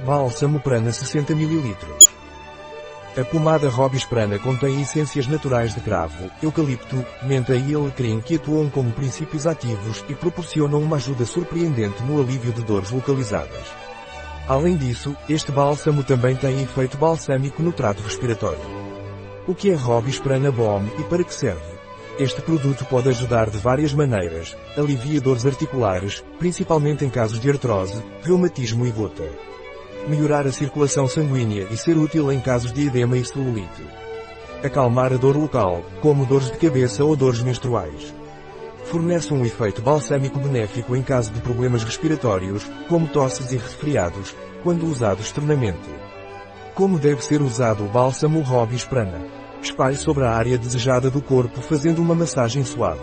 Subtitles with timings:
[0.00, 1.76] Bálsamo Prana 60 ml.
[3.16, 8.68] A pomada Robis Prana contém essências naturais de cravo, eucalipto, menta e alecrim que atuam
[8.68, 13.64] como princípios ativos e proporcionam uma ajuda surpreendente no alívio de dores localizadas.
[14.48, 18.84] Além disso, este bálsamo também tem efeito balsâmico no trato respiratório.
[19.46, 21.74] O que é Robis Prana Balm e para que serve?
[22.18, 28.02] Este produto pode ajudar de várias maneiras, alivia dores articulares, principalmente em casos de artrose,
[28.22, 29.54] reumatismo e gota.
[30.06, 33.82] Melhorar a circulação sanguínea e ser útil em casos de edema e celulite.
[34.62, 38.14] Acalmar a dor local, como dores de cabeça ou dores menstruais.
[38.84, 44.86] Fornece um efeito balsâmico benéfico em caso de problemas respiratórios, como tosses e resfriados, quando
[44.86, 45.88] usado externamente.
[46.74, 49.26] Como deve ser usado o bálsamo Robis Prana?
[49.62, 53.00] Espalhe sobre a área desejada do corpo fazendo uma massagem suave.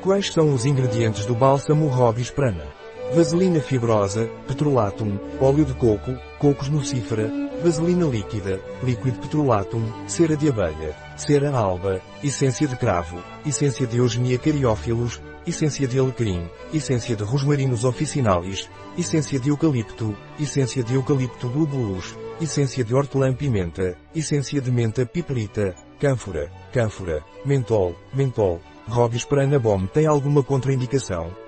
[0.00, 2.83] Quais são os ingredientes do bálsamo Robis Prana?
[3.12, 7.30] Vaselina fibrosa, petrolatum, óleo de coco, cocos nucífera,
[7.62, 14.38] vaselina líquida, líquido petrolatum, cera de abelha, cera alba, essência de cravo, essência de eugenia
[14.38, 22.16] cariófilos, essência de alecrim, essência de rosmarinus officinalis, essência de eucalipto, essência de eucalipto globulus,
[22.40, 29.26] essência de hortelã-pimenta, essência de menta piperita, cânfora, cânfora, mentol, mentol, Robis
[29.62, 31.43] Bom tem alguma contraindicação?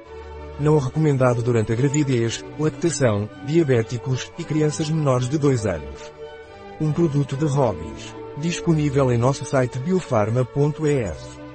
[0.59, 6.13] Não recomendado durante a gravidez, lactação, diabéticos e crianças menores de 2 anos.
[6.81, 8.15] Um produto de Robis.
[8.39, 11.46] Disponível em nosso site biofarma.es.